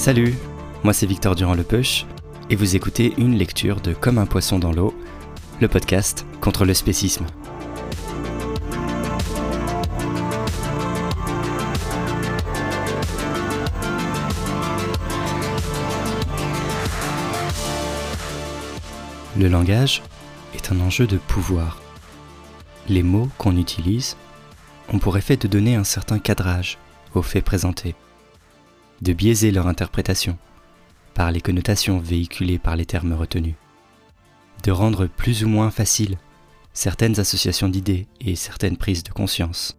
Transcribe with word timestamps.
Salut, 0.00 0.34
moi 0.82 0.94
c'est 0.94 1.04
Victor 1.04 1.34
Durand-Lepeuche 1.34 2.06
et 2.48 2.56
vous 2.56 2.74
écoutez 2.74 3.12
une 3.18 3.36
lecture 3.36 3.82
de 3.82 3.92
Comme 3.92 4.16
un 4.16 4.24
poisson 4.24 4.58
dans 4.58 4.72
l'eau, 4.72 4.94
le 5.60 5.68
podcast 5.68 6.24
contre 6.40 6.64
le 6.64 6.72
spécisme. 6.72 7.26
Le 19.36 19.48
langage 19.48 20.02
est 20.54 20.72
un 20.72 20.80
enjeu 20.80 21.06
de 21.06 21.18
pouvoir. 21.18 21.78
Les 22.88 23.02
mots 23.02 23.28
qu'on 23.36 23.58
utilise 23.58 24.16
ont 24.90 24.98
pour 24.98 25.18
effet 25.18 25.36
de 25.36 25.46
donner 25.46 25.74
un 25.74 25.84
certain 25.84 26.18
cadrage 26.18 26.78
aux 27.12 27.20
faits 27.20 27.44
présentés 27.44 27.94
de 29.02 29.12
biaiser 29.12 29.50
leur 29.50 29.66
interprétation 29.66 30.38
par 31.14 31.32
les 31.32 31.40
connotations 31.40 31.98
véhiculées 31.98 32.58
par 32.58 32.76
les 32.76 32.86
termes 32.86 33.12
retenus, 33.12 33.54
de 34.62 34.70
rendre 34.70 35.06
plus 35.06 35.44
ou 35.44 35.48
moins 35.48 35.70
facile 35.70 36.18
certaines 36.72 37.18
associations 37.18 37.68
d'idées 37.68 38.06
et 38.20 38.36
certaines 38.36 38.76
prises 38.76 39.02
de 39.02 39.10
conscience. 39.10 39.78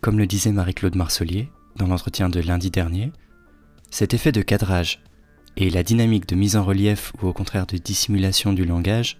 Comme 0.00 0.18
le 0.18 0.26
disait 0.26 0.52
Marie-Claude 0.52 0.96
Marcelier 0.96 1.48
dans 1.76 1.86
l'entretien 1.86 2.28
de 2.28 2.40
lundi 2.40 2.70
dernier, 2.70 3.12
cet 3.90 4.14
effet 4.14 4.32
de 4.32 4.42
cadrage 4.42 5.02
et 5.56 5.70
la 5.70 5.82
dynamique 5.82 6.28
de 6.28 6.34
mise 6.34 6.56
en 6.56 6.64
relief 6.64 7.12
ou 7.22 7.28
au 7.28 7.32
contraire 7.32 7.66
de 7.66 7.78
dissimulation 7.78 8.52
du 8.52 8.64
langage 8.64 9.18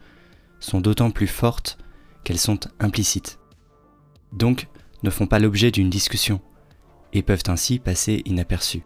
sont 0.59 0.81
d'autant 0.81 1.11
plus 1.11 1.27
fortes 1.27 1.79
qu'elles 2.25 2.39
sont 2.39 2.61
implicites, 2.81 3.39
donc 4.33 4.69
ne 5.03 5.11
font 5.11 5.27
pas 5.27 5.39
l'objet 5.39 5.71
d'une 5.71 5.91
discussion 5.91 6.41
et 7.15 7.23
peuvent 7.23 7.45
ainsi 7.47 7.79
passer 7.79 8.23
inaperçus. 8.27 8.83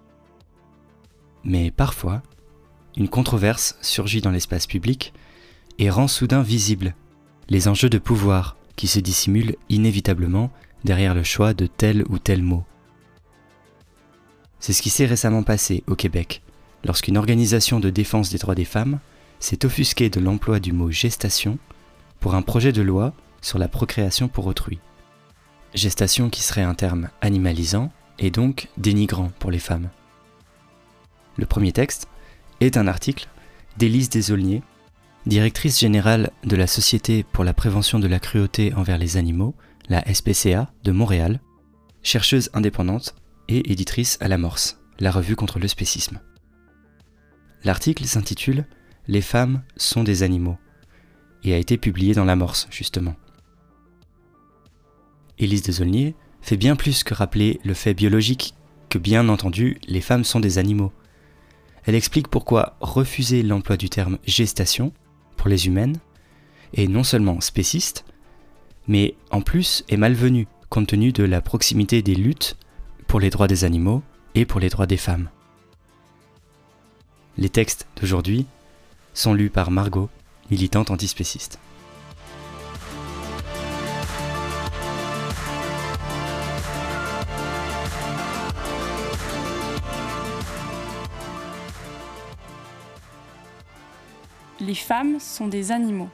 Mais 1.44 1.70
parfois, 1.70 2.22
une 2.96 3.08
controverse 3.08 3.76
surgit 3.80 4.20
dans 4.20 4.30
l'espace 4.30 4.66
public 4.66 5.12
et 5.78 5.90
rend 5.90 6.08
soudain 6.08 6.42
visibles 6.42 6.94
les 7.48 7.68
enjeux 7.68 7.88
de 7.88 7.98
pouvoir 7.98 8.56
qui 8.76 8.86
se 8.86 9.00
dissimulent 9.00 9.56
inévitablement 9.68 10.50
derrière 10.84 11.14
le 11.14 11.22
choix 11.22 11.54
de 11.54 11.66
tel 11.66 12.04
ou 12.08 12.18
tel 12.18 12.42
mot. 12.42 12.64
C'est 14.60 14.72
ce 14.72 14.82
qui 14.82 14.90
s'est 14.90 15.06
récemment 15.06 15.42
passé 15.42 15.82
au 15.86 15.94
Québec, 15.94 16.42
lorsqu'une 16.84 17.16
organisation 17.16 17.80
de 17.80 17.90
défense 17.90 18.30
des 18.30 18.38
droits 18.38 18.54
des 18.54 18.64
femmes 18.64 19.00
s'est 19.40 19.64
offusquée 19.64 20.10
de 20.10 20.20
l'emploi 20.20 20.60
du 20.60 20.72
mot 20.72 20.90
gestation 20.90 21.58
pour 22.20 22.34
un 22.34 22.42
projet 22.42 22.72
de 22.72 22.82
loi 22.82 23.12
sur 23.40 23.58
la 23.58 23.68
procréation 23.68 24.28
pour 24.28 24.46
autrui. 24.46 24.80
Gestation 25.74 26.28
qui 26.28 26.42
serait 26.42 26.62
un 26.62 26.74
terme 26.74 27.08
animalisant 27.20 27.92
et 28.18 28.30
donc 28.30 28.68
dénigrant 28.76 29.30
pour 29.38 29.50
les 29.50 29.58
femmes. 29.58 29.88
Le 31.36 31.46
premier 31.46 31.72
texte 31.72 32.08
est 32.60 32.76
un 32.76 32.88
article 32.88 33.28
d'Élise 33.76 34.10
Desaulniers, 34.10 34.62
directrice 35.26 35.78
générale 35.78 36.30
de 36.44 36.56
la 36.56 36.66
Société 36.66 37.22
pour 37.22 37.44
la 37.44 37.54
prévention 37.54 37.98
de 37.98 38.08
la 38.08 38.18
cruauté 38.18 38.74
envers 38.74 38.98
les 38.98 39.16
animaux, 39.16 39.54
la 39.88 40.02
SPCA 40.12 40.72
de 40.82 40.92
Montréal, 40.92 41.40
chercheuse 42.02 42.50
indépendante 42.54 43.14
et 43.48 43.70
éditrice 43.70 44.18
à 44.20 44.28
l'Amorce, 44.28 44.80
la 44.98 45.10
revue 45.10 45.36
contre 45.36 45.58
le 45.58 45.68
spécisme. 45.68 46.20
L'article 47.64 48.04
s'intitule 48.04 48.66
Les 49.06 49.22
femmes 49.22 49.62
sont 49.76 50.04
des 50.04 50.22
animaux 50.22 50.58
et 51.44 51.54
a 51.54 51.58
été 51.58 51.76
publié 51.76 52.14
dans 52.14 52.24
l'Amorce, 52.24 52.66
justement. 52.70 53.14
Élise 55.38 55.62
Desaulniers 55.62 56.16
fait 56.40 56.56
bien 56.56 56.76
plus 56.76 57.04
que 57.04 57.14
rappeler 57.14 57.60
le 57.64 57.74
fait 57.74 57.94
biologique 57.94 58.54
que 58.88 58.98
bien 58.98 59.28
entendu 59.28 59.78
les 59.86 60.00
femmes 60.00 60.24
sont 60.24 60.40
des 60.40 60.58
animaux. 60.58 60.92
Elle 61.84 61.94
explique 61.94 62.28
pourquoi 62.28 62.76
refuser 62.80 63.42
l'emploi 63.42 63.76
du 63.76 63.88
terme 63.88 64.18
gestation 64.26 64.92
pour 65.36 65.48
les 65.48 65.66
humaines 65.66 65.98
est 66.74 66.86
non 66.86 67.04
seulement 67.04 67.40
spéciste, 67.40 68.04
mais 68.86 69.14
en 69.30 69.40
plus 69.40 69.84
est 69.88 69.96
malvenu 69.96 70.46
compte 70.68 70.88
tenu 70.88 71.12
de 71.12 71.24
la 71.24 71.40
proximité 71.40 72.02
des 72.02 72.14
luttes 72.14 72.56
pour 73.06 73.20
les 73.20 73.30
droits 73.30 73.48
des 73.48 73.64
animaux 73.64 74.02
et 74.34 74.44
pour 74.44 74.60
les 74.60 74.68
droits 74.68 74.86
des 74.86 74.98
femmes. 74.98 75.30
Les 77.38 77.48
textes 77.48 77.86
d'aujourd'hui 78.00 78.46
sont 79.14 79.32
lus 79.32 79.50
par 79.50 79.70
Margot, 79.70 80.10
militante 80.50 80.90
antispéciste. 80.90 81.58
Les 94.60 94.74
femmes 94.74 95.20
sont 95.20 95.46
des 95.46 95.70
animaux. 95.70 96.08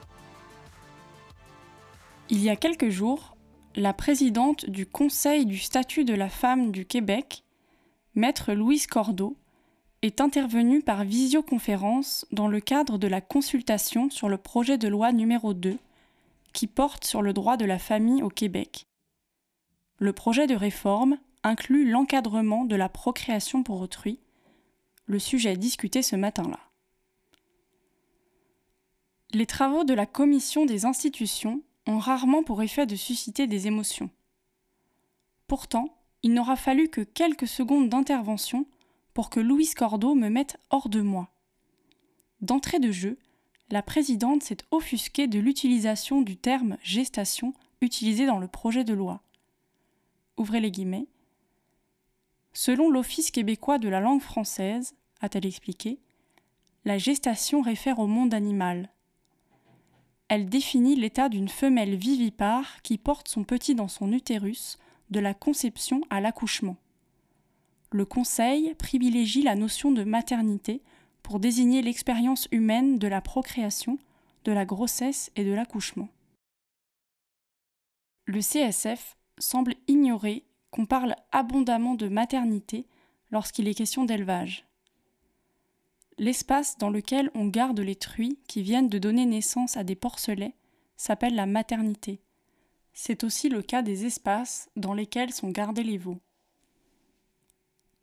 Il 2.29 2.43
y 2.43 2.49
a 2.49 2.55
quelques 2.55 2.89
jours, 2.89 3.35
la 3.75 3.91
présidente 3.91 4.69
du 4.69 4.85
Conseil 4.85 5.47
du 5.47 5.57
statut 5.57 6.05
de 6.05 6.13
la 6.13 6.29
femme 6.29 6.71
du 6.71 6.85
Québec, 6.85 7.43
maître 8.13 8.53
Louise 8.53 8.85
Cordeau, 8.85 9.35
est 10.03 10.21
intervenue 10.21 10.81
par 10.81 11.05
visioconférence 11.05 12.27
dans 12.31 12.47
le 12.47 12.59
cadre 12.59 12.99
de 12.99 13.07
la 13.07 13.19
consultation 13.19 14.11
sur 14.11 14.29
le 14.29 14.37
projet 14.37 14.77
de 14.77 14.87
loi 14.87 15.11
numéro 15.11 15.55
2 15.55 15.79
qui 16.53 16.67
porte 16.67 17.03
sur 17.03 17.23
le 17.23 17.33
droit 17.33 17.57
de 17.57 17.65
la 17.65 17.79
famille 17.79 18.21
au 18.21 18.29
Québec. 18.29 18.85
Le 19.97 20.13
projet 20.13 20.45
de 20.45 20.55
réforme 20.55 21.17
inclut 21.43 21.89
l'encadrement 21.89 22.65
de 22.65 22.75
la 22.75 22.89
procréation 22.89 23.63
pour 23.63 23.81
autrui, 23.81 24.19
le 25.07 25.17
sujet 25.17 25.57
discuté 25.57 26.03
ce 26.03 26.15
matin-là. 26.15 26.59
Les 29.35 29.45
travaux 29.45 29.83
de 29.83 29.93
la 29.93 30.05
commission 30.05 30.65
des 30.65 30.85
institutions 30.85 31.61
ont 31.87 31.97
rarement 31.97 32.41
pour 32.41 32.63
effet 32.63 32.85
de 32.85 32.95
susciter 32.95 33.47
des 33.47 33.67
émotions. 33.67 34.09
Pourtant, 35.47 35.93
il 36.23 36.33
n'aura 36.33 36.55
fallu 36.55 36.87
que 36.87 37.01
quelques 37.01 37.45
secondes 37.45 37.89
d'intervention 37.89 38.65
pour 39.13 39.29
que 39.29 39.41
Louise 39.41 39.73
Cordeau 39.73 40.15
me 40.15 40.29
mette 40.29 40.57
hors 40.69 40.87
de 40.87 41.01
moi. 41.01 41.27
D'entrée 42.39 42.79
de 42.79 42.93
jeu, 42.93 43.19
la 43.71 43.81
présidente 43.81 44.41
s'est 44.41 44.63
offusquée 44.71 45.27
de 45.27 45.39
l'utilisation 45.39 46.21
du 46.21 46.37
terme 46.37 46.77
gestation 46.81 47.53
utilisé 47.81 48.25
dans 48.25 48.39
le 48.39 48.47
projet 48.47 48.85
de 48.85 48.93
loi. 48.93 49.21
Ouvrez 50.37 50.61
les 50.61 50.71
guillemets. 50.71 51.07
Selon 52.53 52.89
l'Office 52.89 53.31
québécois 53.31 53.79
de 53.79 53.89
la 53.89 53.99
langue 53.99 54.21
française, 54.21 54.95
a-t-elle 55.19 55.45
expliqué, 55.45 55.99
la 56.85 56.97
gestation 56.97 57.61
réfère 57.61 57.99
au 57.99 58.07
monde 58.07 58.33
animal, 58.33 58.93
elle 60.27 60.49
définit 60.49 60.95
l'état 60.95 61.29
d'une 61.29 61.49
femelle 61.49 61.95
vivipare 61.95 62.81
qui 62.81 62.97
porte 62.97 63.27
son 63.27 63.43
petit 63.43 63.75
dans 63.75 63.87
son 63.87 64.11
utérus 64.11 64.77
de 65.11 65.19
la 65.19 65.33
conception 65.33 66.01
à 66.09 66.21
l'accouchement. 66.21 66.77
Le 67.91 68.05
Conseil 68.05 68.73
privilégie 68.75 69.43
la 69.43 69.55
notion 69.55 69.91
de 69.91 70.03
maternité 70.03 70.81
pour 71.21 71.39
désigner 71.39 71.81
l'expérience 71.81 72.47
humaine 72.51 72.97
de 72.97 73.07
la 73.07 73.21
procréation, 73.21 73.99
de 74.43 74.51
la 74.51 74.65
grossesse 74.65 75.31
et 75.35 75.43
de 75.43 75.51
l'accouchement. 75.51 76.09
le 78.25 78.39
CSF 78.39 79.17
semble 79.37 79.75
ignorer 79.87 80.45
qu'on 80.71 80.85
parle 80.85 81.15
abondamment 81.31 81.95
de 81.95 82.07
maternité 82.07 82.87
lorsqu'il 83.31 83.67
est 83.67 83.75
question 83.75 84.03
d'élevage. 84.03 84.64
L'espace 86.17 86.77
dans 86.77 86.89
lequel 86.89 87.29
on 87.35 87.47
garde 87.47 87.79
les 87.79 87.95
truies 87.95 88.39
qui 88.47 88.61
viennent 88.61 88.89
de 88.89 88.99
donner 88.99 89.25
naissance 89.25 89.75
à 89.75 89.83
des 89.83 89.95
porcelets 89.95 90.55
s'appelle 90.95 91.35
la 91.35 91.45
maternité. 91.45 92.21
C'est 92.93 93.25
aussi 93.25 93.49
le 93.49 93.61
cas 93.61 93.81
des 93.81 94.05
espaces 94.05 94.69
dans 94.77 94.93
lesquels 94.93 95.33
sont 95.33 95.49
gardés 95.49 95.83
les 95.83 95.97
veaux. 95.97 96.21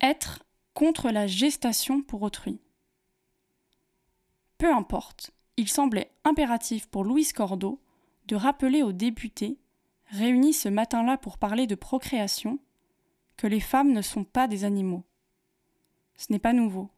Être 0.01 0.45
contre 0.75 1.09
la 1.09 1.25
gestation 1.25 2.03
pour 2.03 2.21
autrui. 2.21 2.61
Peu 4.59 4.71
importe, 4.71 5.31
il 5.57 5.67
semblait 5.67 6.11
impératif 6.23 6.87
pour 6.87 7.03
Louise 7.03 7.33
Cordeau 7.33 7.81
de 8.27 8.35
rappeler 8.35 8.83
aux 8.83 8.91
députés 8.91 9.57
réunis 10.07 10.53
ce 10.53 10.69
matin-là 10.69 11.17
pour 11.17 11.37
parler 11.37 11.67
de 11.67 11.75
procréation, 11.75 12.59
que 13.35 13.47
les 13.47 13.59
femmes 13.59 13.91
ne 13.91 14.01
sont 14.01 14.23
pas 14.23 14.47
des 14.47 14.63
animaux. 14.63 15.03
Ce 16.15 16.31
n'est 16.31 16.39
pas 16.39 16.53
nouveau. 16.53 16.91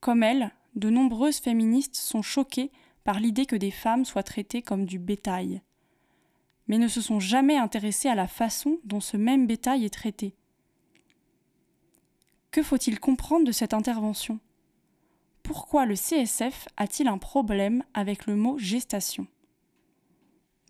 Comme 0.00 0.22
elle, 0.22 0.52
de 0.74 0.90
nombreuses 0.90 1.38
féministes 1.38 1.96
sont 1.96 2.22
choquées 2.22 2.70
par 3.04 3.20
l'idée 3.20 3.46
que 3.46 3.56
des 3.56 3.70
femmes 3.70 4.04
soient 4.04 4.22
traitées 4.22 4.62
comme 4.62 4.84
du 4.84 4.98
bétail, 4.98 5.62
mais 6.66 6.78
ne 6.78 6.88
se 6.88 7.00
sont 7.00 7.20
jamais 7.20 7.56
intéressées 7.56 8.08
à 8.08 8.14
la 8.14 8.28
façon 8.28 8.78
dont 8.84 9.00
ce 9.00 9.16
même 9.16 9.46
bétail 9.46 9.84
est 9.84 9.94
traité. 9.94 10.36
Que 12.50 12.62
faut-il 12.62 13.00
comprendre 13.00 13.46
de 13.46 13.52
cette 13.52 13.74
intervention? 13.74 14.38
Pourquoi 15.42 15.86
le 15.86 15.94
CSF 15.94 16.68
a-t-il 16.76 17.08
un 17.08 17.18
problème 17.18 17.82
avec 17.94 18.26
le 18.26 18.36
mot 18.36 18.58
gestation? 18.58 19.26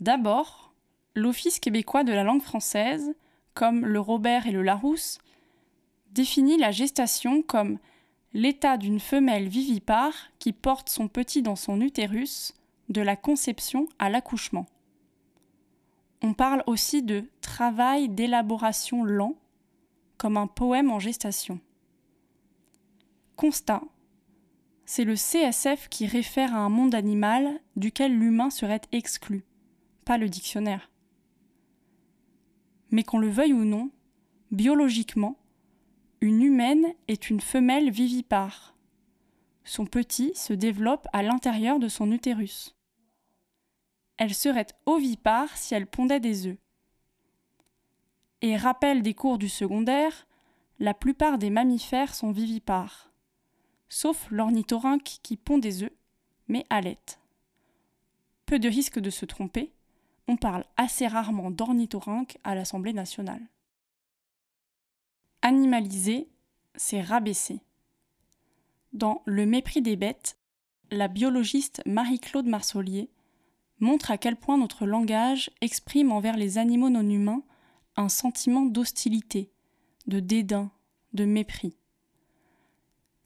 D'abord, 0.01 0.73
l'Office 1.15 1.59
québécois 1.59 2.05
de 2.05 2.13
la 2.13 2.23
langue 2.23 2.43
française, 2.43 3.15
comme 3.55 3.85
le 3.85 3.99
Robert 3.99 4.47
et 4.47 4.53
le 4.53 4.63
Larousse, 4.63 5.19
définit 6.13 6.57
la 6.57 6.71
gestation 6.71 7.43
comme 7.43 7.79
l'état 8.33 8.77
d'une 8.77 9.01
femelle 9.01 9.49
vivipare 9.49 10.15
qui 10.39 10.53
porte 10.53 10.89
son 10.89 11.09
petit 11.09 11.43
dans 11.43 11.57
son 11.57 11.81
utérus 11.81 12.55
de 12.89 13.01
la 13.01 13.17
conception 13.17 13.89
à 13.99 14.11
l'accouchement. 14.11 14.67
On 16.23 16.35
parle 16.35 16.63
aussi 16.67 17.03
de 17.03 17.25
travail 17.41 18.09
d'élaboration 18.09 19.05
lent, 19.05 19.35
comme 20.17 20.37
un 20.37 20.47
poème 20.47 20.91
en 20.91 20.99
gestation. 20.99 21.61
Constat. 23.37 23.83
C'est 24.85 25.05
le 25.05 25.15
CSF 25.15 25.89
qui 25.89 26.07
réfère 26.07 26.55
à 26.55 26.59
un 26.59 26.71
monde 26.71 26.95
animal 26.95 27.61
duquel 27.77 28.17
l'humain 28.19 28.51
serait 28.51 28.81
exclu, 28.91 29.45
pas 30.05 30.19
le 30.19 30.29
dictionnaire 30.29 30.91
mais 32.91 33.03
qu'on 33.03 33.19
le 33.19 33.29
veuille 33.29 33.53
ou 33.53 33.65
non, 33.65 33.91
biologiquement, 34.51 35.37
une 36.21 36.43
humaine 36.43 36.87
est 37.07 37.31
une 37.31 37.41
femelle 37.41 37.91
vivipare. 37.91 38.75
Son 39.65 39.87
petit 39.87 40.33
se 40.35 40.53
développe 40.53 41.07
à 41.13 41.23
l'intérieur 41.23 41.79
de 41.79 41.89
son 41.89 42.11
utérus. 42.11 42.75
Elle 44.17 44.35
serait 44.35 44.67
ovipare 44.87 45.57
si 45.57 45.75
elle 45.75 45.87
pondait 45.87 46.19
des 46.19 46.49
œufs. 46.49 46.59
Et 48.41 48.57
rappel 48.57 49.03
des 49.03 49.15
cours 49.15 49.39
du 49.39 49.49
secondaire, 49.49 50.27
la 50.81 50.95
plupart 50.95 51.39
des 51.39 51.51
mammifères 51.51 52.15
sont 52.15 52.33
vivipares, 52.33 53.13
sauf 53.89 54.29
l'ornithorynque 54.31 55.19
qui 55.23 55.37
pond 55.37 55.59
des 55.59 55.85
œufs, 55.85 55.93
mais 56.49 56.65
allait. 56.71 56.99
Peu 58.47 58.59
de 58.59 58.69
risque 58.69 58.99
de 58.99 59.11
se 59.11 59.25
tromper, 59.25 59.73
on 60.27 60.37
parle 60.37 60.65
assez 60.77 61.07
rarement 61.07 61.51
d'ornithorynque 61.51 62.39
à 62.45 62.55
l'Assemblée 62.55 62.93
nationale. 62.93 63.47
Animaliser, 65.43 66.29
c'est 66.75 67.01
rabaisser. 67.01 67.61
Dans 68.93 69.23
Le 69.25 69.47
mépris 69.47 69.83
des 69.83 69.95
bêtes, 69.95 70.37
la 70.91 71.07
biologiste 71.07 71.81
Marie-Claude 71.87 72.47
Marsolier 72.47 73.09
montre 73.79 74.11
à 74.11 74.19
quel 74.19 74.35
point 74.35 74.59
notre 74.59 74.85
langage 74.85 75.51
exprime 75.61 76.11
envers 76.11 76.37
les 76.37 76.59
animaux 76.59 76.91
non 76.91 77.09
humains 77.09 77.43
un 77.97 78.09
sentiment 78.09 78.63
d'hostilité, 78.63 79.53
de 80.09 80.19
dédain, 80.19 80.73
de 81.13 81.25
mépris. 81.25 81.77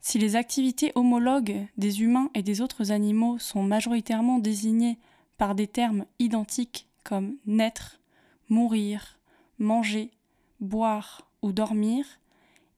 Si 0.03 0.19
les 0.19 0.37
activités 0.37 0.93
homologues 0.95 1.67
des 1.79 2.03
humains 2.03 2.31
et 2.35 2.43
des 2.43 2.61
autres 2.61 2.93
animaux 2.93 3.39
sont 3.39 3.63
majoritairement 3.63 4.39
désignées 4.39 4.99
par 5.39 5.55
des 5.55 5.67
termes 5.67 6.05
identiques 6.19 6.89
comme 7.05 7.37
naître, 7.47 8.01
mourir, 8.51 9.19
manger, 9.59 10.11
boire 10.61 11.32
ou 11.43 11.53
dormir, 11.53 12.05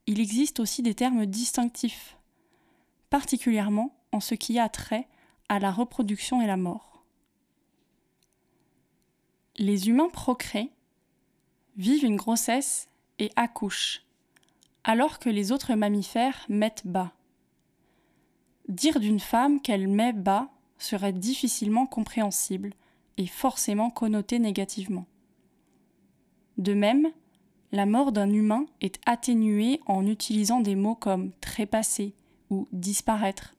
il 0.07 0.19
existe 0.19 0.59
aussi 0.59 0.81
des 0.81 0.93
termes 0.93 1.25
distinctifs, 1.25 2.17
particulièrement 3.09 3.95
en 4.11 4.19
ce 4.19 4.35
qui 4.35 4.59
a 4.59 4.69
trait 4.69 5.07
à 5.49 5.59
la 5.59 5.71
reproduction 5.71 6.41
et 6.41 6.47
la 6.47 6.57
mort. 6.57 7.03
Les 9.57 9.87
humains 9.87 10.09
procréent, 10.09 10.69
vivent 11.77 12.03
une 12.03 12.17
grossesse 12.17 12.89
et 13.19 13.31
accouchent, 13.35 14.03
alors 14.83 15.19
que 15.19 15.29
les 15.29 15.51
autres 15.51 15.73
mammifères 15.75 16.45
mettent 16.49 16.85
bas. 16.85 17.13
Dire 18.67 18.99
d'une 18.99 19.19
femme 19.19 19.61
qu'elle 19.61 19.87
met 19.87 20.13
bas 20.13 20.49
serait 20.77 21.13
difficilement 21.13 21.85
compréhensible, 21.85 22.73
est 23.17 23.27
forcément 23.27 23.89
connoté 23.89 24.39
négativement. 24.39 25.05
De 26.57 26.73
même, 26.73 27.11
la 27.75 27.85
mort 27.85 28.13
d'un 28.13 28.31
humain 28.31 28.65
est 28.79 28.99
atténuée 29.05 29.81
en 29.85 30.07
utilisant 30.07 30.61
des 30.61 30.75
mots 30.75 30.95
comme 30.95 31.31
trépasser 31.41 32.13
ou 32.49 32.67
disparaître, 32.71 33.53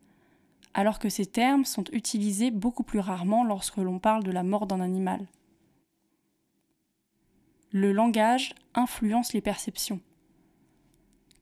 alors 0.73 0.99
que 0.99 1.11
ces 1.11 1.27
termes 1.27 1.67
sont 1.67 1.85
utilisés 1.93 2.51
beaucoup 2.51 2.83
plus 2.83 2.99
rarement 2.99 3.45
lorsque 3.45 3.77
l'on 3.77 3.99
parle 3.99 4.25
de 4.25 4.31
la 4.31 4.43
mort 4.43 4.67
d'un 4.67 4.81
animal. 4.81 5.27
Le 7.73 7.93
langage 7.93 8.55
influence 8.75 9.35
les 9.35 9.43
perceptions. 9.43 10.01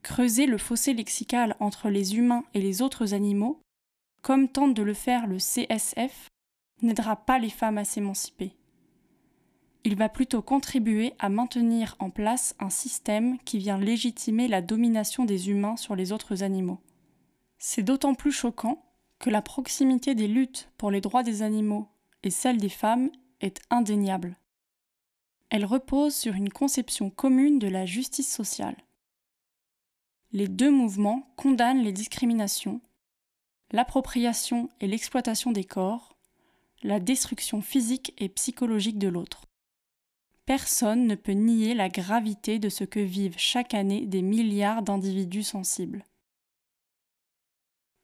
Creuser 0.03 0.45
le 0.45 0.57
fossé 0.57 0.93
lexical 0.93 1.55
entre 1.61 1.89
les 1.89 2.17
humains 2.17 2.43
et 2.53 2.61
les 2.61 2.81
autres 2.81 3.13
animaux, 3.13 3.61
comme 4.21 4.49
tente 4.49 4.73
de 4.73 4.83
le 4.83 4.93
faire 4.93 5.27
le 5.27 5.37
CSF, 5.37 6.27
n'aidera 6.81 7.15
pas 7.15 7.39
les 7.39 7.49
femmes 7.49 7.77
à 7.77 7.85
s'émanciper. 7.85 8.53
Il 9.85 9.95
va 9.95 10.09
plutôt 10.09 10.41
contribuer 10.41 11.13
à 11.19 11.29
maintenir 11.29 11.95
en 11.99 12.09
place 12.09 12.55
un 12.57 12.71
système 12.71 13.37
qui 13.45 13.59
vient 13.59 13.77
légitimer 13.77 14.47
la 14.47 14.63
domination 14.63 15.25
des 15.25 15.51
humains 15.51 15.77
sur 15.77 15.95
les 15.95 16.11
autres 16.11 16.41
animaux. 16.41 16.79
C'est 17.59 17.83
d'autant 17.83 18.15
plus 18.15 18.31
choquant 18.31 18.83
que 19.19 19.29
la 19.29 19.43
proximité 19.43 20.15
des 20.15 20.27
luttes 20.27 20.71
pour 20.79 20.89
les 20.89 21.01
droits 21.01 21.21
des 21.21 21.43
animaux 21.43 21.87
et 22.23 22.31
celle 22.31 22.57
des 22.57 22.69
femmes 22.69 23.11
est 23.41 23.61
indéniable. 23.69 24.37
Elle 25.51 25.65
repose 25.65 26.15
sur 26.15 26.33
une 26.33 26.49
conception 26.49 27.11
commune 27.11 27.59
de 27.59 27.67
la 27.67 27.85
justice 27.85 28.33
sociale. 28.33 28.77
Les 30.31 30.47
deux 30.47 30.71
mouvements 30.71 31.31
condamnent 31.35 31.83
les 31.83 31.93
discriminations, 31.93 32.81
l'appropriation 33.69 34.67
et 34.81 34.87
l'exploitation 34.87 35.51
des 35.51 35.63
corps, 35.63 36.17
la 36.81 36.99
destruction 36.99 37.61
physique 37.61 38.15
et 38.17 38.29
psychologique 38.29 38.97
de 38.97 39.09
l'autre. 39.09 39.45
Personne 40.45 41.07
ne 41.07 41.15
peut 41.15 41.31
nier 41.31 41.73
la 41.73 41.89
gravité 41.89 42.59
de 42.59 42.69
ce 42.69 42.83
que 42.83 42.99
vivent 42.99 43.39
chaque 43.39 43.73
année 43.73 44.05
des 44.05 44.21
milliards 44.21 44.83
d'individus 44.83 45.43
sensibles. 45.43 46.05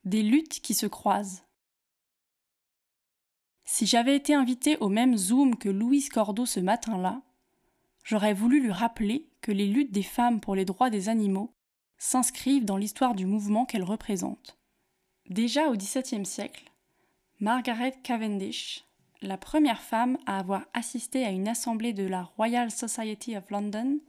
Des 0.06 0.24
luttes 0.24 0.60
qui 0.62 0.74
se 0.74 0.88
croisent. 0.88 1.44
Si 3.64 3.86
j'avais 3.86 4.16
été 4.16 4.34
invité 4.34 4.76
au 4.78 4.90
même 4.90 5.18
Zoom 5.18 5.56
que 5.56 5.70
Louise 5.70 6.10
Cordeau 6.10 6.48
ce 6.48 6.60
matin-là, 6.60 7.22
j'aurais 8.04 8.34
voulu 8.34 8.60
lui 8.60 8.72
rappeler 8.72 9.30
que 9.42 9.52
les 9.52 9.68
luttes 9.68 9.92
des 9.92 10.02
femmes 10.02 10.42
pour 10.42 10.56
les 10.56 10.66
droits 10.66 10.90
des 10.90 11.10
animaux 11.10 11.54
s'inscrivent 12.00 12.66
dans 12.66 12.78
l'histoire 12.78 13.14
du 13.14 13.28
mouvement 13.28 13.66
qu'elles 13.66 13.84
représentent. 13.84 14.58
Déjà 15.30 15.70
au 15.70 15.76
XVIIe 15.76 16.26
siècle, 16.26 16.72
Margaret 17.40 17.94
Cavendish, 18.04 18.84
la 19.22 19.38
première 19.38 19.82
femme 19.82 20.18
à 20.26 20.40
avoir 20.40 20.66
assisté 20.74 21.26
à 21.26 21.30
une 21.30 21.48
assemblée 21.48 21.94
de 21.94 22.04
la 22.04 22.24
Royal 22.24 22.72
Society 22.72 23.38
of 23.38 23.50
London, 23.50 24.00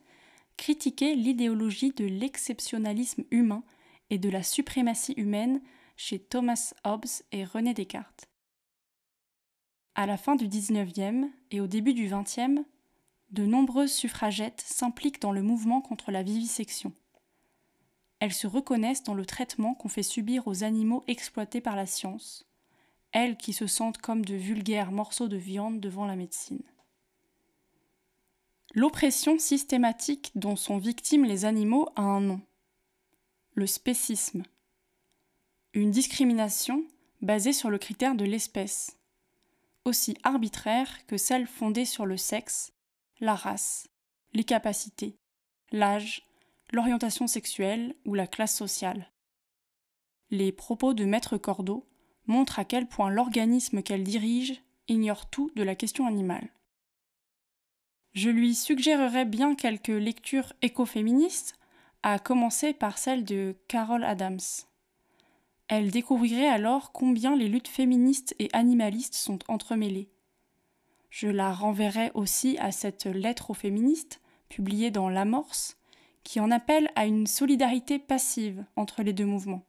critiquait 0.56 1.14
l'idéologie 1.14 1.92
de 1.92 2.04
l'exceptionnalisme 2.04 3.24
humain 3.30 3.62
et 4.10 4.18
de 4.18 4.28
la 4.28 4.42
suprématie 4.42 5.14
humaine 5.16 5.60
chez 5.96 6.18
Thomas 6.18 6.72
Hobbes 6.84 7.06
et 7.32 7.44
René 7.44 7.74
Descartes. 7.74 8.28
À 9.94 10.06
la 10.06 10.16
fin 10.16 10.36
du 10.36 10.48
XIXe 10.48 11.26
et 11.50 11.60
au 11.60 11.66
début 11.66 11.92
du 11.92 12.08
XXe, 12.08 12.62
de 13.30 13.44
nombreuses 13.44 13.92
suffragettes 13.92 14.62
s'impliquent 14.66 15.20
dans 15.20 15.32
le 15.32 15.42
mouvement 15.42 15.80
contre 15.80 16.10
la 16.10 16.22
vivisection. 16.22 16.92
Elles 18.20 18.32
se 18.32 18.46
reconnaissent 18.46 19.02
dans 19.02 19.14
le 19.14 19.26
traitement 19.26 19.74
qu'on 19.74 19.88
fait 19.88 20.02
subir 20.02 20.46
aux 20.46 20.64
animaux 20.64 21.02
exploités 21.08 21.60
par 21.60 21.76
la 21.76 21.86
science, 21.86 22.46
elles 23.12 23.36
qui 23.36 23.52
se 23.52 23.66
sentent 23.66 23.98
comme 23.98 24.24
de 24.24 24.34
vulgaires 24.34 24.92
morceaux 24.92 25.28
de 25.28 25.36
viande 25.36 25.80
devant 25.80 26.06
la 26.06 26.16
médecine. 26.16 26.62
L'oppression 28.74 29.38
systématique 29.38 30.32
dont 30.34 30.56
sont 30.56 30.78
victimes 30.78 31.26
les 31.26 31.44
animaux 31.44 31.88
a 31.94 32.02
un 32.02 32.20
nom. 32.20 32.40
Le 33.54 33.66
spécisme. 33.66 34.44
Une 35.74 35.90
discrimination 35.90 36.84
basée 37.20 37.52
sur 37.52 37.70
le 37.70 37.78
critère 37.78 38.14
de 38.14 38.24
l'espèce, 38.24 38.98
aussi 39.84 40.16
arbitraire 40.22 41.06
que 41.06 41.18
celle 41.18 41.46
fondée 41.46 41.84
sur 41.84 42.06
le 42.06 42.16
sexe, 42.16 42.72
la 43.20 43.34
race, 43.34 43.88
les 44.32 44.44
capacités, 44.44 45.16
l'âge, 45.70 46.26
l'orientation 46.72 47.26
sexuelle 47.26 47.94
ou 48.06 48.14
la 48.14 48.26
classe 48.26 48.56
sociale. 48.56 49.12
Les 50.30 50.50
propos 50.50 50.94
de 50.94 51.04
Maître 51.04 51.36
Cordeau 51.36 51.86
montrent 52.26 52.58
à 52.58 52.64
quel 52.64 52.86
point 52.86 53.10
l'organisme 53.10 53.82
qu'elle 53.82 54.04
dirige 54.04 54.62
ignore 54.88 55.26
tout 55.26 55.50
de 55.56 55.62
la 55.62 55.74
question 55.74 56.06
animale. 56.06 56.48
Je 58.14 58.28
lui 58.28 58.54
suggérerais 58.54 59.24
bien 59.24 59.54
quelques 59.54 59.88
lectures 59.88 60.52
écoféministes, 60.60 61.54
à 62.02 62.18
commencer 62.18 62.74
par 62.74 62.98
celle 62.98 63.24
de 63.24 63.56
Carol 63.68 64.04
Adams. 64.04 64.40
Elle 65.68 65.90
découvrirait 65.90 66.48
alors 66.48 66.92
combien 66.92 67.36
les 67.36 67.48
luttes 67.48 67.68
féministes 67.68 68.34
et 68.38 68.50
animalistes 68.52 69.14
sont 69.14 69.38
entremêlées. 69.48 70.10
Je 71.08 71.28
la 71.28 71.52
renverrai 71.52 72.10
aussi 72.14 72.58
à 72.58 72.72
cette 72.72 73.06
lettre 73.06 73.50
aux 73.50 73.54
féministes, 73.54 74.20
publiée 74.48 74.90
dans 74.90 75.08
L'Amorce, 75.08 75.78
qui 76.24 76.40
en 76.40 76.50
appelle 76.50 76.90
à 76.96 77.06
une 77.06 77.26
solidarité 77.26 77.98
passive 77.98 78.64
entre 78.76 79.02
les 79.02 79.12
deux 79.12 79.26
mouvements. 79.26 79.64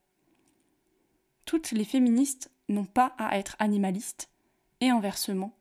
Toutes 1.46 1.72
les 1.72 1.86
féministes 1.86 2.52
n'ont 2.70 2.86
pas 2.86 3.14
à 3.18 3.38
être 3.38 3.56
animalistes, 3.60 4.30
et 4.82 4.90
inversement, 4.90 5.58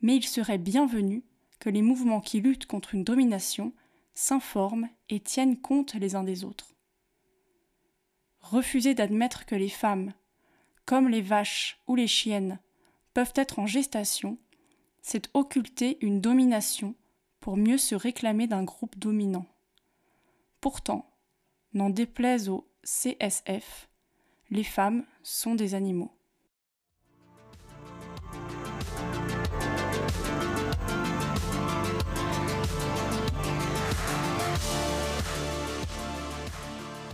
mais 0.00 0.16
il 0.16 0.26
serait 0.26 0.58
bienvenu 0.58 1.24
que 1.58 1.70
les 1.70 1.82
mouvements 1.82 2.20
qui 2.20 2.40
luttent 2.40 2.66
contre 2.66 2.94
une 2.94 3.04
domination 3.04 3.72
s'informent 4.14 4.88
et 5.08 5.20
tiennent 5.20 5.60
compte 5.60 5.94
les 5.94 6.14
uns 6.14 6.24
des 6.24 6.44
autres. 6.44 6.74
Refuser 8.40 8.94
d'admettre 8.94 9.46
que 9.46 9.54
les 9.54 9.68
femmes, 9.68 10.12
comme 10.84 11.08
les 11.08 11.22
vaches 11.22 11.82
ou 11.86 11.94
les 11.94 12.06
chiennes, 12.06 12.58
peuvent 13.14 13.32
être 13.34 13.58
en 13.58 13.66
gestation, 13.66 14.38
c'est 15.02 15.30
occulter 15.34 15.98
une 16.00 16.20
domination 16.20 16.94
pour 17.40 17.56
mieux 17.56 17.78
se 17.78 17.94
réclamer 17.94 18.46
d'un 18.46 18.64
groupe 18.64 18.98
dominant. 18.98 19.46
Pourtant, 20.60 21.10
n'en 21.72 21.90
déplaise 21.90 22.48
au 22.48 22.68
CSF, 22.84 23.88
les 24.50 24.64
femmes 24.64 25.04
sont 25.22 25.54
des 25.54 25.74
animaux. 25.74 26.12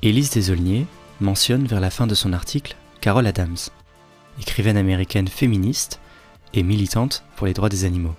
Élise 0.03 0.31
Desaulniers 0.31 0.87
mentionne 1.21 1.67
vers 1.67 1.81
la 1.81 1.91
fin 1.91 2.07
de 2.07 2.15
son 2.15 2.33
article 2.33 2.77
Carol 3.01 3.27
Adams, 3.27 3.57
écrivaine 4.41 4.79
américaine 4.79 5.29
féministe 5.29 6.01
et 6.55 6.63
militante 6.63 7.23
pour 7.37 7.47
les 7.47 7.53
droits 7.53 7.69
des 7.69 7.85
animaux. 7.85 8.15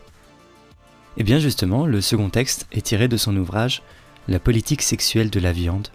Et 1.18 1.22
eh 1.22 1.24
bien 1.24 1.40
justement, 1.40 1.86
le 1.86 2.00
second 2.00 2.30
texte 2.30 2.68
est 2.72 2.86
tiré 2.86 3.08
de 3.08 3.18
son 3.18 3.36
ouvrage 3.36 3.82
La 4.28 4.40
politique 4.40 4.82
sexuelle 4.82 5.30
de 5.30 5.40
la 5.40 5.52
viande, 5.52 5.90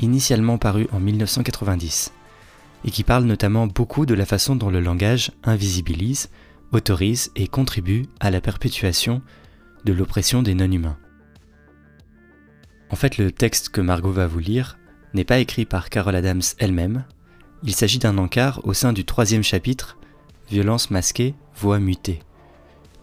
initialement 0.00 0.58
paru 0.58 0.88
en 0.92 1.00
1990, 1.00 2.12
et 2.84 2.90
qui 2.90 3.04
parle 3.04 3.24
notamment 3.24 3.66
beaucoup 3.66 4.06
de 4.06 4.14
la 4.14 4.26
façon 4.26 4.56
dont 4.56 4.70
le 4.70 4.80
langage 4.80 5.32
invisibilise, 5.44 6.30
autorise 6.72 7.30
et 7.36 7.46
contribue 7.46 8.06
à 8.20 8.30
la 8.30 8.40
perpétuation 8.40 9.22
de 9.84 9.92
l'oppression 9.92 10.42
des 10.42 10.54
non-humains. 10.54 10.98
En 12.90 12.96
fait, 12.96 13.18
le 13.18 13.32
texte 13.32 13.70
que 13.70 13.80
Margot 13.80 14.12
va 14.12 14.26
vous 14.26 14.38
lire 14.38 14.78
n'est 15.14 15.24
pas 15.24 15.38
écrit 15.38 15.64
par 15.64 15.90
Carol 15.90 16.14
Adams 16.14 16.42
elle-même. 16.58 17.04
Il 17.62 17.74
s'agit 17.74 17.98
d'un 17.98 18.18
encart 18.18 18.60
au 18.64 18.74
sein 18.74 18.92
du 18.92 19.04
troisième 19.04 19.42
chapitre, 19.42 19.98
Violence 20.50 20.90
masquée, 20.90 21.34
voix 21.56 21.78
mutée. 21.78 22.20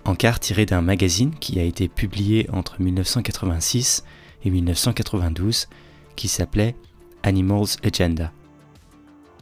Encart 0.05 0.39
tiré 0.39 0.65
d'un 0.65 0.81
magazine 0.81 1.33
qui 1.39 1.59
a 1.59 1.63
été 1.63 1.87
publié 1.87 2.47
entre 2.51 2.81
1986 2.81 4.03
et 4.43 4.49
1992 4.49 5.67
qui 6.15 6.27
s'appelait 6.27 6.75
Animals 7.23 7.77
Agenda. 7.83 8.31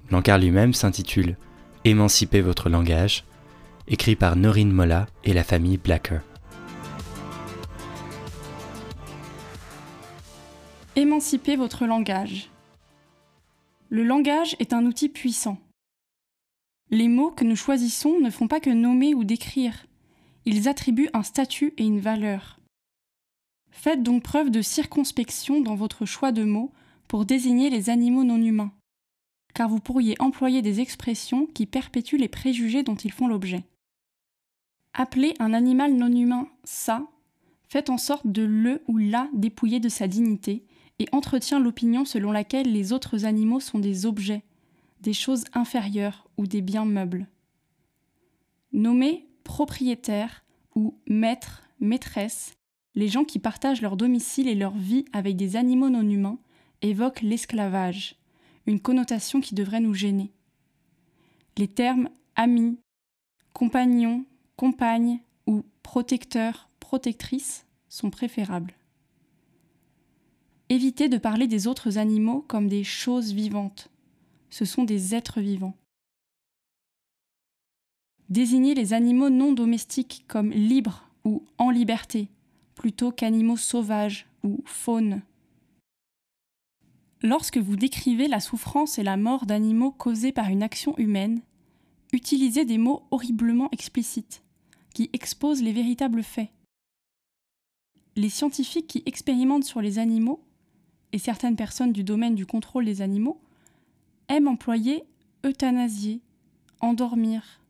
L'encart 0.09 0.37
lui-même 0.37 0.73
s'intitule 0.73 1.37
Émanciper 1.83 2.41
votre 2.41 2.69
langage, 2.69 3.25
écrit 3.87 4.15
par 4.15 4.35
Norine 4.35 4.71
Molla 4.71 5.07
et 5.23 5.33
la 5.33 5.43
famille 5.43 5.77
Blacker. 5.77 6.19
Émanciper 10.95 11.55
votre 11.55 11.85
langage. 11.85 12.49
Le 13.89 14.03
langage 14.03 14.55
est 14.59 14.73
un 14.73 14.85
outil 14.85 15.09
puissant. 15.09 15.57
Les 16.89 17.07
mots 17.07 17.31
que 17.31 17.43
nous 17.43 17.55
choisissons 17.55 18.19
ne 18.19 18.29
font 18.29 18.47
pas 18.47 18.59
que 18.59 18.69
nommer 18.69 19.13
ou 19.13 19.23
décrire, 19.23 19.85
ils 20.45 20.69
attribuent 20.69 21.09
un 21.13 21.23
statut 21.23 21.73
et 21.77 21.83
une 21.83 21.99
valeur. 21.99 22.59
Faites 23.71 24.01
donc 24.01 24.23
preuve 24.23 24.49
de 24.49 24.61
circonspection 24.61 25.61
dans 25.61 25.75
votre 25.75 26.05
choix 26.05 26.31
de 26.31 26.43
mots 26.43 26.71
pour 27.07 27.25
désigner 27.25 27.69
les 27.69 27.89
animaux 27.89 28.23
non 28.23 28.41
humains, 28.41 28.71
car 29.53 29.69
vous 29.69 29.79
pourriez 29.79 30.15
employer 30.19 30.61
des 30.61 30.81
expressions 30.81 31.47
qui 31.47 31.65
perpétuent 31.65 32.17
les 32.17 32.27
préjugés 32.27 32.83
dont 32.83 32.95
ils 32.95 33.11
font 33.11 33.27
l'objet. 33.27 33.63
Appeler 34.93 35.33
un 35.39 35.53
animal 35.53 35.93
non 35.93 36.11
humain 36.11 36.47
ça, 36.63 37.07
faites 37.67 37.89
en 37.89 37.97
sorte 37.97 38.27
de 38.27 38.43
le 38.43 38.81
ou 38.87 38.97
la 38.97 39.29
dépouiller 39.33 39.79
de 39.79 39.89
sa 39.89 40.07
dignité 40.07 40.65
et 40.99 41.07
entretient 41.11 41.59
l'opinion 41.59 42.05
selon 42.05 42.31
laquelle 42.31 42.71
les 42.71 42.93
autres 42.93 43.25
animaux 43.25 43.59
sont 43.59 43.79
des 43.79 44.05
objets, 44.05 44.43
des 45.01 45.13
choses 45.13 45.45
inférieures 45.53 46.27
ou 46.37 46.47
des 46.47 46.61
biens 46.61 46.85
meubles. 46.85 47.27
Nommés 48.73 49.27
propriétaires 49.43 50.43
ou 50.75 50.99
maîtres, 51.07 51.63
maîtresses, 51.79 52.57
les 52.95 53.07
gens 53.07 53.23
qui 53.23 53.39
partagent 53.39 53.81
leur 53.81 53.95
domicile 53.95 54.47
et 54.47 54.55
leur 54.55 54.75
vie 54.75 55.05
avec 55.13 55.35
des 55.35 55.55
animaux 55.55 55.89
non 55.89 56.07
humains 56.07 56.39
évoquent 56.81 57.21
l'esclavage, 57.21 58.16
une 58.67 58.79
connotation 58.81 59.41
qui 59.41 59.55
devrait 59.55 59.79
nous 59.79 59.93
gêner. 59.93 60.31
Les 61.57 61.67
termes 61.67 62.09
amis, 62.35 62.77
compagnon, 63.53 64.25
compagne 64.57 65.19
ou 65.47 65.63
protecteur, 65.81 66.69
protectrice 66.79 67.65
sont 67.89 68.11
préférables. 68.11 68.73
Évitez 70.69 71.07
de 71.07 71.17
parler 71.17 71.47
des 71.47 71.65
autres 71.65 71.97
animaux 71.97 72.43
comme 72.47 72.67
des 72.67 72.83
choses 72.83 73.31
vivantes. 73.31 73.89
Ce 74.49 74.65
sont 74.65 74.83
des 74.83 75.15
êtres 75.15 75.39
vivants. 75.39 75.75
Désignez 78.29 78.75
les 78.75 78.93
animaux 78.93 79.29
non 79.29 79.53
domestiques 79.53 80.25
comme 80.27 80.51
libres 80.51 81.09
ou 81.23 81.45
en 81.57 81.69
liberté, 81.69 82.27
plutôt 82.75 83.11
qu'animaux 83.13 83.55
sauvages 83.55 84.27
ou 84.43 84.61
faune. 84.65 85.21
Lorsque 87.23 87.57
vous 87.57 87.75
décrivez 87.75 88.27
la 88.27 88.39
souffrance 88.39 88.99
et 88.99 89.03
la 89.03 89.17
mort 89.17 89.45
d'animaux 89.45 89.91
causés 89.91 90.31
par 90.31 90.49
une 90.49 90.61
action 90.61 90.95
humaine, 90.97 91.41
utilisez 92.13 92.63
des 92.63 92.77
mots 92.77 93.03
horriblement 93.09 93.69
explicites, 93.71 94.43
qui 94.93 95.09
exposent 95.13 95.63
les 95.63 95.73
véritables 95.73 96.21
faits. 96.21 96.49
Les 98.15 98.29
scientifiques 98.29 98.87
qui 98.87 99.03
expérimentent 99.05 99.63
sur 99.63 99.81
les 99.81 99.97
animaux 99.97 100.43
et 101.11 101.17
certaines 101.17 101.55
personnes 101.55 101.91
du 101.91 102.03
domaine 102.03 102.35
du 102.35 102.45
contrôle 102.45 102.85
des 102.85 103.01
animaux 103.01 103.41
aiment 104.27 104.47
employer 104.47 105.03
euthanasier, 105.43 106.21
endormir, 106.81 107.61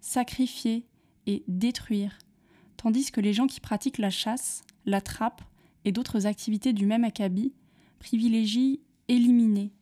sacrifier 0.00 0.86
et 1.26 1.42
détruire, 1.48 2.18
tandis 2.76 3.10
que 3.10 3.20
les 3.20 3.32
gens 3.32 3.46
qui 3.46 3.60
pratiquent 3.60 3.98
la 3.98 4.10
chasse, 4.10 4.62
la 4.86 5.00
trappe 5.00 5.42
et 5.84 5.92
d'autres 5.92 6.26
activités 6.26 6.72
du 6.72 6.86
même 6.86 7.04
acabit 7.04 7.52
privilégient 8.04 8.80
éliminer, 9.08 9.72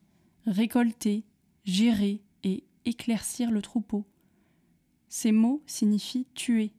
récolter, 0.46 1.24
gérer 1.64 2.22
et 2.44 2.62
éclaircir 2.84 3.50
le 3.50 3.60
troupeau. 3.60 4.06
Ces 5.08 5.32
mots 5.32 5.60
signifient 5.66 6.28
tuer, 6.32 6.72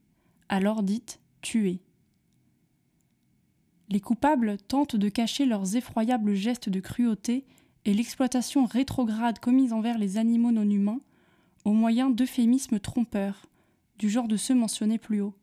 alors 0.48 0.84
dites 0.84 1.20
tuer. 1.42 1.82
Les 3.90 4.00
coupables 4.00 4.58
tentent 4.70 4.96
de 4.96 5.10
cacher 5.10 5.46
leurs 5.46 5.76
effroyables 5.76 6.34
gestes 6.34 6.70
de 6.70 6.80
cruauté 6.80 7.46
et 7.84 7.94
l'exploitation 7.94 8.64
rétrograde 8.66 9.40
commise 9.40 9.74
envers 9.74 9.98
les 9.98 10.18
animaux 10.18 10.54
non 10.54 10.70
humains 10.70 11.02
au 11.66 11.74
moyen 11.74 12.10
d'euphémismes 12.10 12.80
trompeurs, 12.80 13.48
du 14.00 14.10
genre 14.10 14.30
de 14.30 14.38
ceux 14.38 14.56
mentionnés 14.56 14.98
plus 14.98 15.20
haut. 15.20 15.36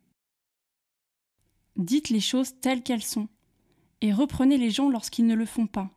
Dites 1.77 2.09
les 2.09 2.21
choses 2.21 2.55
telles 2.63 2.83
qu'elles 2.83 3.03
sont, 3.03 3.29
et 4.01 4.13
reprenez 4.13 4.59
les 4.59 4.71
gens 4.71 4.89
lorsqu'ils 4.89 5.27
ne 5.27 5.35
le 5.35 5.47
font 5.47 5.67
pas, 5.67 5.91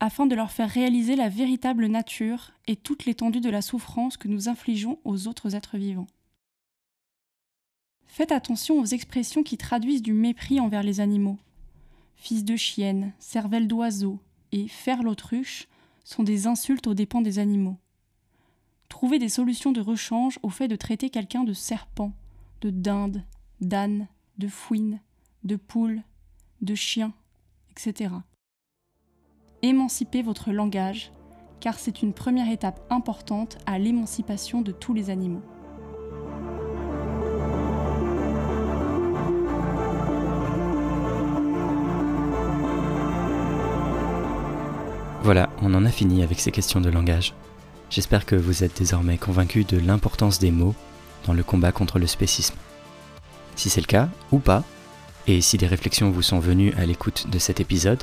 afin 0.00 0.26
de 0.26 0.34
leur 0.34 0.50
faire 0.50 0.68
réaliser 0.68 1.16
la 1.16 1.28
véritable 1.28 1.86
nature 1.86 2.52
et 2.66 2.76
toute 2.76 3.04
l'étendue 3.04 3.40
de 3.40 3.50
la 3.50 3.62
souffrance 3.62 4.16
que 4.16 4.28
nous 4.28 4.48
infligeons 4.48 4.98
aux 5.04 5.28
autres 5.28 5.54
êtres 5.54 5.78
vivants. 5.78 6.08
Faites 8.06 8.32
attention 8.32 8.78
aux 8.78 8.84
expressions 8.84 9.42
qui 9.42 9.56
traduisent 9.56 10.02
du 10.02 10.12
mépris 10.12 10.60
envers 10.60 10.82
les 10.82 11.00
animaux. 11.00 11.38
Fils 12.16 12.44
de 12.44 12.56
chienne, 12.56 13.12
cervelle 13.18 13.66
d'oiseau 13.66 14.20
et 14.52 14.68
faire 14.68 15.02
l'autruche 15.02 15.66
sont 16.04 16.22
des 16.22 16.46
insultes 16.46 16.86
aux 16.86 16.94
dépens 16.94 17.22
des 17.22 17.38
animaux. 17.38 17.76
Trouvez 18.88 19.18
des 19.18 19.28
solutions 19.28 19.72
de 19.72 19.80
rechange 19.80 20.38
au 20.42 20.50
fait 20.50 20.68
de 20.68 20.76
traiter 20.76 21.10
quelqu'un 21.10 21.42
de 21.42 21.52
serpent, 21.52 22.12
de 22.60 22.70
dinde, 22.70 23.24
d'âne, 23.60 24.06
de 24.38 24.46
fouine, 24.46 25.00
de 25.42 25.56
poule, 25.56 26.02
de 26.64 26.74
chien, 26.74 27.12
etc. 27.70 28.14
Émancipez 29.62 30.22
votre 30.22 30.52
langage, 30.52 31.12
car 31.60 31.78
c'est 31.78 32.02
une 32.02 32.12
première 32.12 32.50
étape 32.50 32.80
importante 32.90 33.58
à 33.66 33.78
l'émancipation 33.78 34.60
de 34.60 34.72
tous 34.72 34.92
les 34.92 35.10
animaux. 35.10 35.42
Voilà, 45.22 45.48
on 45.62 45.72
en 45.72 45.86
a 45.86 45.90
fini 45.90 46.22
avec 46.22 46.38
ces 46.38 46.50
questions 46.50 46.82
de 46.82 46.90
langage. 46.90 47.32
J'espère 47.88 48.26
que 48.26 48.36
vous 48.36 48.62
êtes 48.62 48.76
désormais 48.76 49.16
convaincu 49.16 49.64
de 49.64 49.78
l'importance 49.78 50.38
des 50.38 50.50
mots 50.50 50.74
dans 51.26 51.32
le 51.32 51.42
combat 51.42 51.72
contre 51.72 51.98
le 51.98 52.06
spécisme. 52.06 52.56
Si 53.56 53.70
c'est 53.70 53.80
le 53.80 53.86
cas, 53.86 54.10
ou 54.32 54.38
pas, 54.38 54.64
et 55.26 55.40
si 55.40 55.56
des 55.56 55.66
réflexions 55.66 56.10
vous 56.10 56.22
sont 56.22 56.38
venues 56.38 56.72
à 56.74 56.86
l'écoute 56.86 57.28
de 57.30 57.38
cet 57.38 57.60
épisode, 57.60 58.02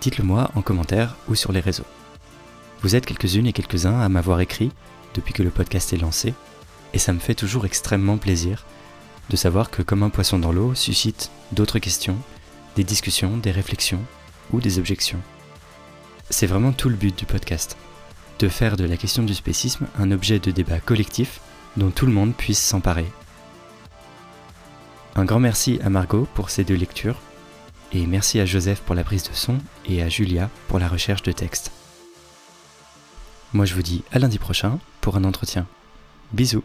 dites-le 0.00 0.24
moi 0.24 0.50
en 0.54 0.62
commentaire 0.62 1.16
ou 1.28 1.34
sur 1.34 1.52
les 1.52 1.60
réseaux. 1.60 1.86
Vous 2.82 2.94
êtes 2.94 3.06
quelques-unes 3.06 3.46
et 3.46 3.52
quelques-uns 3.52 4.00
à 4.00 4.08
m'avoir 4.08 4.40
écrit 4.40 4.70
depuis 5.14 5.32
que 5.32 5.42
le 5.42 5.50
podcast 5.50 5.92
est 5.92 5.98
lancé, 5.98 6.34
et 6.92 6.98
ça 6.98 7.12
me 7.12 7.18
fait 7.18 7.34
toujours 7.34 7.66
extrêmement 7.66 8.18
plaisir 8.18 8.64
de 9.28 9.36
savoir 9.36 9.70
que 9.70 9.82
Comme 9.82 10.02
un 10.02 10.10
poisson 10.10 10.38
dans 10.38 10.52
l'eau 10.52 10.74
suscite 10.74 11.30
d'autres 11.52 11.78
questions, 11.78 12.16
des 12.76 12.84
discussions, 12.84 13.36
des 13.36 13.50
réflexions 13.50 14.02
ou 14.52 14.60
des 14.60 14.78
objections. 14.78 15.20
C'est 16.30 16.46
vraiment 16.46 16.72
tout 16.72 16.88
le 16.88 16.96
but 16.96 17.16
du 17.16 17.24
podcast, 17.24 17.76
de 18.38 18.48
faire 18.48 18.76
de 18.76 18.84
la 18.84 18.96
question 18.96 19.22
du 19.22 19.34
spécisme 19.34 19.86
un 19.98 20.10
objet 20.10 20.38
de 20.38 20.50
débat 20.50 20.80
collectif 20.80 21.40
dont 21.76 21.90
tout 21.90 22.06
le 22.06 22.12
monde 22.12 22.34
puisse 22.34 22.62
s'emparer. 22.62 23.06
Un 25.18 25.24
grand 25.24 25.40
merci 25.40 25.80
à 25.82 25.88
Margot 25.88 26.28
pour 26.34 26.50
ces 26.50 26.62
deux 26.62 26.74
lectures, 26.74 27.18
et 27.90 28.06
merci 28.06 28.38
à 28.38 28.44
Joseph 28.44 28.82
pour 28.82 28.94
la 28.94 29.02
prise 29.02 29.22
de 29.22 29.32
son 29.32 29.56
et 29.86 30.02
à 30.02 30.10
Julia 30.10 30.50
pour 30.68 30.78
la 30.78 30.88
recherche 30.88 31.22
de 31.22 31.32
texte. 31.32 31.72
Moi 33.54 33.64
je 33.64 33.74
vous 33.74 33.82
dis 33.82 34.04
à 34.12 34.18
lundi 34.18 34.38
prochain 34.38 34.78
pour 35.00 35.16
un 35.16 35.24
entretien. 35.24 35.66
Bisous 36.34 36.64